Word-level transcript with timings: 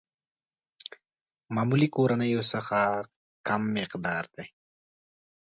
معمولي 1.55 1.87
کورنيو 1.95 2.41
څخه 2.53 2.79
کم 3.47 3.61
مقدار 3.75 4.23
دي. 4.35 4.45